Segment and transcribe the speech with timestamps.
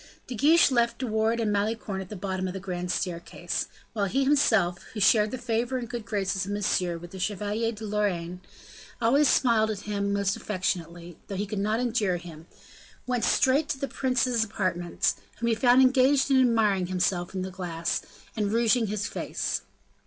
[0.25, 4.05] De Guiche left De Wardes and Malicorne at the bottom of the grand staircase, while
[4.07, 7.85] he himself, who shared the favor and good graces of Monsieur with the Chevalier de
[7.85, 8.41] Lorraine,
[8.99, 12.47] who always smiled at him most affectionately, though he could not endure him,
[13.05, 17.51] went straight to the prince's apartments, whom he found engaged in admiring himself in the
[17.51, 18.01] glass,
[18.35, 19.61] and rouging his face.